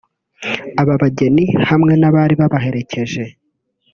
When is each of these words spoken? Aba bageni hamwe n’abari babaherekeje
Aba 0.81 0.93
bageni 1.01 1.45
hamwe 1.69 1.93
n’abari 1.97 2.33
babaherekeje 2.41 3.23